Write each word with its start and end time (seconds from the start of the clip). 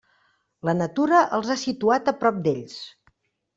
La 0.69 0.73
natura 0.77 1.19
els 1.37 1.53
ha 1.53 1.59
situats 1.65 2.15
a 2.15 2.17
prop 2.25 2.43
d'ells. 2.49 2.83